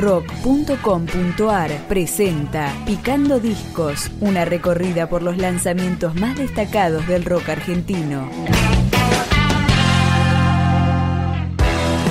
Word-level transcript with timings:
rock.com.ar 0.00 1.86
presenta 1.86 2.72
Picando 2.86 3.38
Discos, 3.38 4.10
una 4.20 4.44
recorrida 4.44 5.08
por 5.08 5.22
los 5.22 5.36
lanzamientos 5.36 6.14
más 6.14 6.38
destacados 6.38 7.06
del 7.06 7.24
rock 7.24 7.50
argentino. 7.50 8.28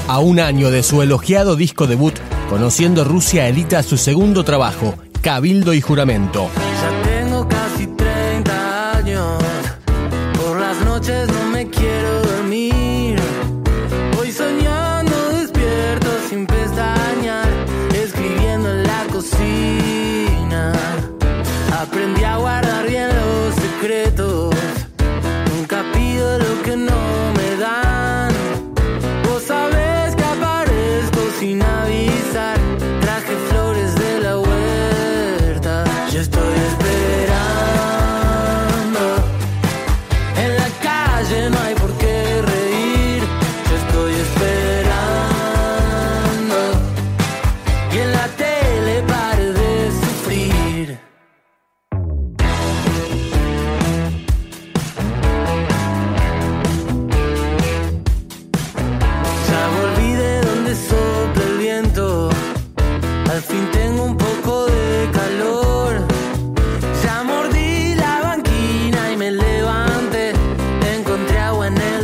A 0.08 0.20
un 0.20 0.40
año 0.40 0.72
de 0.72 0.84
su 0.84 1.02
elogiado 1.02 1.56
disco 1.56 1.88
debut, 1.88 2.16
Conociendo 2.50 3.04
Rusia 3.04 3.48
edita 3.48 3.84
su 3.84 3.98
segundo 3.98 4.44
trabajo, 4.44 4.96
Cabildo 5.22 5.74
y 5.74 5.82
Juramento. 5.82 6.50
Ya 6.82 7.10
tengo 7.10 7.48
casi 7.48 7.88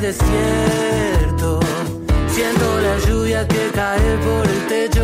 desierto, 0.05 1.59
siendo 2.27 2.79
la 2.79 2.99
lluvia 3.07 3.47
que 3.47 3.71
cae 3.73 4.17
por 4.17 4.45
el 4.47 4.67
techo. 4.67 4.94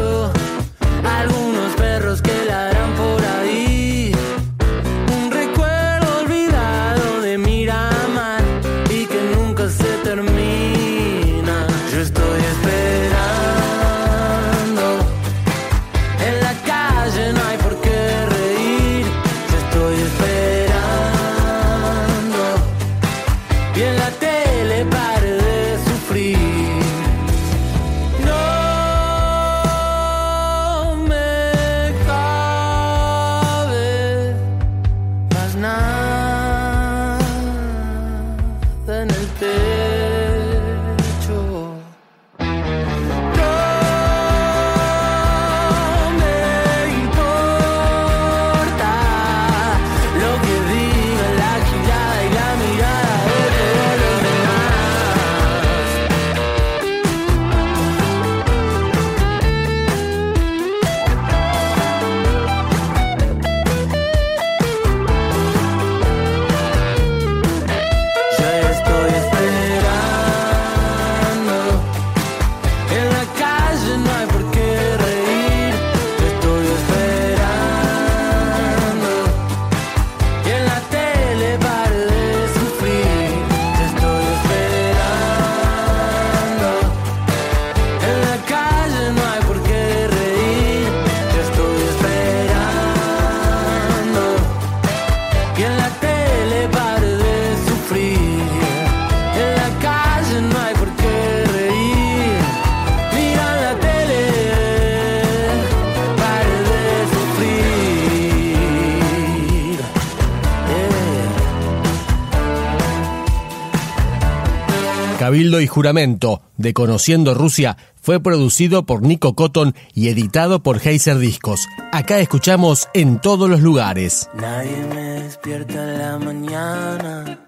Cabildo 115.31 115.62
y 115.62 115.68
Juramento 115.68 116.42
de 116.58 116.74
Conociendo 116.74 117.34
Rusia 117.34 117.78
fue 118.02 118.22
producido 118.22 118.86
por 118.86 119.02
Nico 119.02 119.34
Cotton 119.34 119.74
y 119.94 120.09
editado 120.09 120.62
por 120.62 120.86
Heiser 120.86 121.19
Discos. 121.19 121.69
Acá 121.94 122.19
escuchamos 122.19 122.90
en 122.94 123.22
todos 123.22 123.50
los 123.50 123.62
lugares. 123.62 124.30
Nadie 124.34 124.75
me 124.94 125.22
despierta 125.22 125.90
en 125.90 126.00
la 126.00 126.19
mañana 126.19 127.47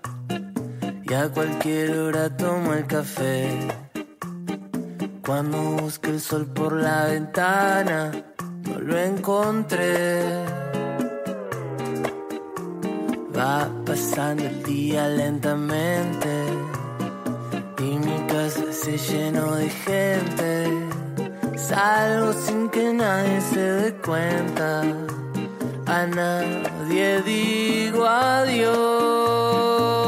y 1.04 1.14
a 1.14 1.28
cualquier 1.28 2.00
hora 2.00 2.38
tomo 2.38 2.74
el 2.74 2.86
café. 2.86 3.50
Cuando 5.22 5.58
busqué 5.82 6.12
el 6.12 6.22
sol 6.22 6.46
por 6.54 6.80
la 6.80 7.08
ventana, 7.08 8.14
no 8.64 8.80
lo 8.80 8.98
encontré. 8.98 10.24
Va 13.38 13.70
pasando 13.86 14.46
el 14.46 14.64
día 14.64 15.06
lentamente 15.10 16.43
se 18.84 18.98
llenó 18.98 19.56
de 19.56 19.70
gente. 19.70 20.68
Salgo 21.56 22.34
sin 22.34 22.68
que 22.70 22.92
nadie 22.92 23.40
se 23.40 23.62
dé 23.62 23.94
cuenta. 23.94 24.82
A 25.86 26.06
nadie 26.06 27.22
digo 27.22 28.06
adiós. 28.06 30.03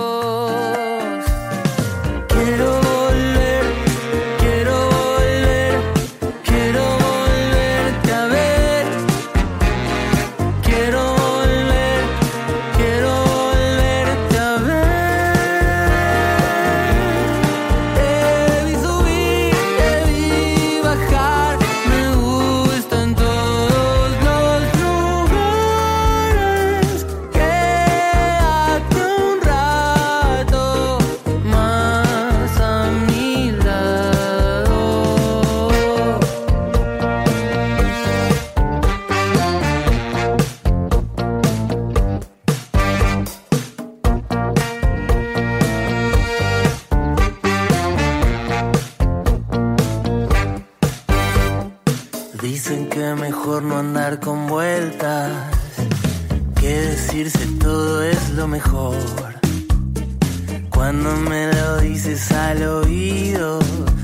Cuando 60.85 61.15
me 61.15 61.51
lo 61.51 61.77
dices 61.77 62.31
al 62.31 62.61
oído, 62.61 63.57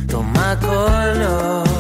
toma 0.08 0.60
color. 0.60 1.71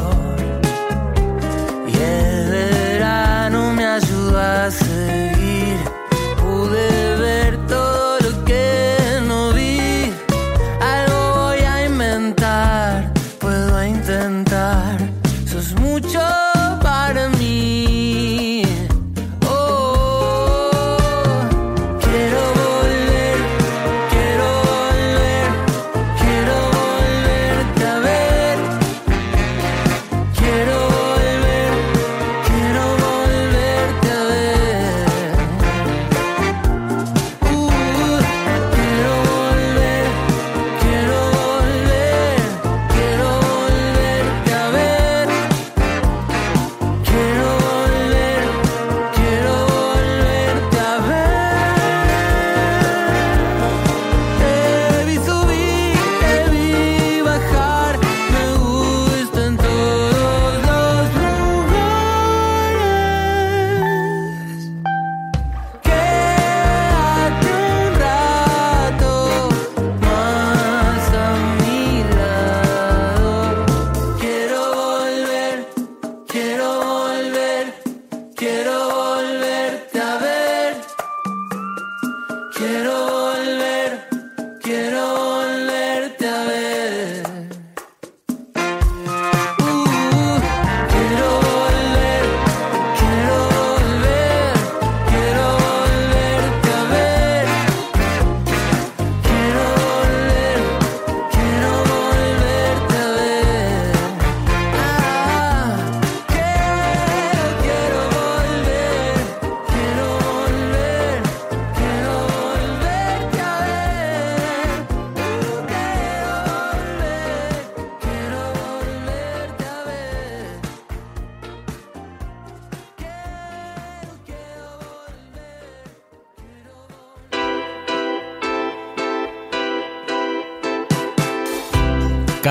quiero 78.42 78.91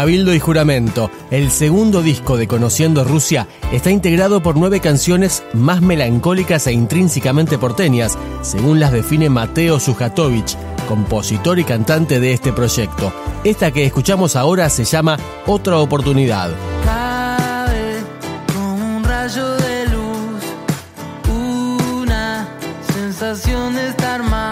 Cabildo 0.01 0.33
y 0.33 0.41
Juramento, 0.41 1.11
el 1.31 1.51
segundo 1.51 2.01
disco 2.01 2.39
de 2.39 2.49
Conociendo 2.49 3.05
Rusia, 3.05 3.47
está 3.71 3.91
integrado 3.91 4.43
por 4.43 4.57
nueve 4.57 4.81
canciones 4.81 5.43
más 5.53 5.83
melancólicas 5.83 6.67
e 6.69 6.73
intrínsecamente 6.73 7.59
porteñas, 7.59 8.17
según 8.41 8.81
las 8.81 8.93
define 8.93 9.29
Mateo 9.29 9.79
Sujatovich, 9.79 10.57
compositor 10.89 11.59
y 11.59 11.65
cantante 11.65 12.19
de 12.19 12.33
este 12.33 12.51
proyecto. 12.51 13.13
Esta 13.45 13.73
que 13.73 13.85
escuchamos 13.85 14.37
ahora 14.37 14.71
se 14.71 14.85
llama 14.85 15.19
Otra 15.47 15.77
Oportunidad. 15.77 16.49
Cabe 16.87 17.99
un 18.57 19.05
rayo 19.05 19.55
de 19.57 19.85
luz, 19.85 20.43
una 21.29 22.49
sensación 22.95 23.75
de 23.75 23.89
estar 23.89 24.23
mal. 24.23 24.50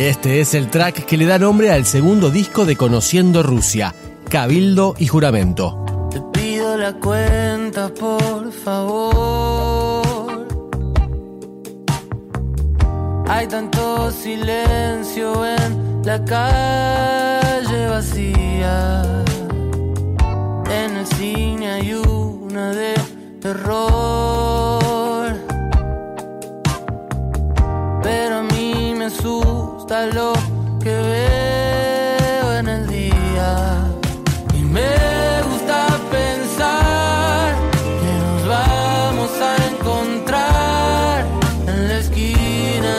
Este 0.00 0.40
es 0.40 0.54
el 0.54 0.70
track 0.70 1.04
que 1.04 1.18
le 1.18 1.26
da 1.26 1.38
nombre 1.38 1.70
al 1.70 1.84
segundo 1.84 2.30
disco 2.30 2.64
de 2.64 2.74
Conociendo 2.74 3.42
Rusia, 3.42 3.94
Cabildo 4.30 4.94
y 4.96 5.06
Juramento. 5.06 6.08
Te 6.10 6.22
pido 6.32 6.78
la 6.78 6.94
cuenta, 6.94 7.90
por 7.90 8.50
favor. 8.50 10.48
Hay 13.28 13.46
tanto 13.46 14.10
silencio 14.10 15.44
en 15.44 16.02
la 16.02 16.24
calle 16.24 17.86
vacía. 17.88 19.02
En 20.64 20.96
el 20.96 21.06
cine 21.08 21.72
hay 21.72 21.92
una 21.92 22.70
de 22.70 22.94
terror. 23.42 24.79
Lo 29.90 30.32
que 30.78 30.94
veo 30.94 32.58
en 32.58 32.68
el 32.68 32.86
día. 32.86 33.88
Y 34.54 34.62
me 34.62 35.42
gusta 35.42 35.88
pensar 36.12 37.56
que 38.00 38.12
nos 38.24 38.46
vamos 38.46 39.30
a 39.48 39.56
encontrar 39.72 41.26
en 41.66 41.88
la 41.88 41.98
esquina 41.98 42.89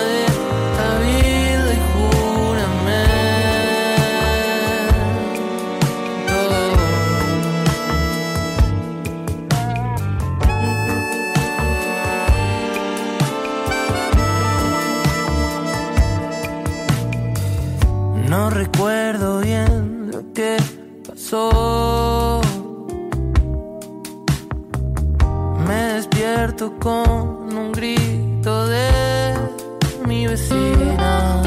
un 27.39 27.71
grito 27.71 28.67
de 28.67 29.33
mi 30.05 30.27
vecina. 30.27 31.41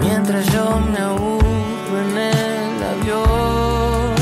Mientras 0.00 0.46
yo 0.52 0.80
me 0.92 0.98
aburro 0.98 1.96
en 2.06 2.18
el 2.18 2.82
avión. 2.92 4.14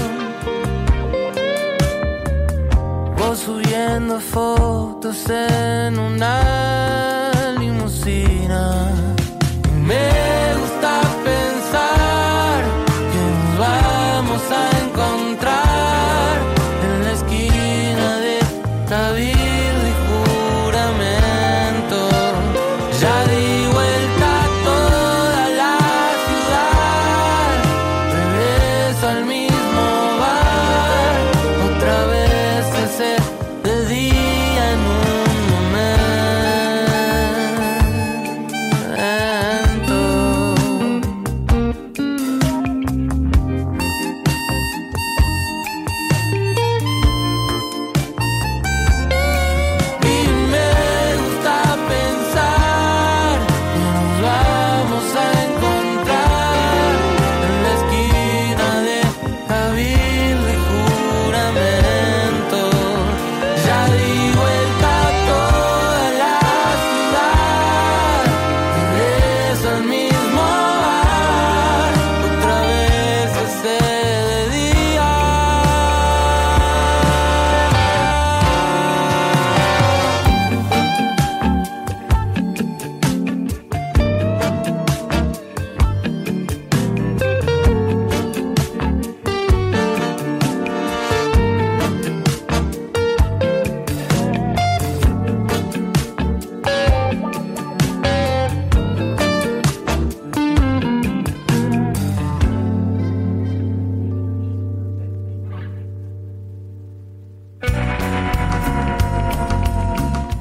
Vos 3.19 3.39
subiendo 3.39 4.21
fotos 4.21 5.19
en 5.29 5.99
una 5.99 6.35
limusina. 7.59 8.91
Me 9.87 10.11
gusta 10.61 11.01
pensar 11.25 12.17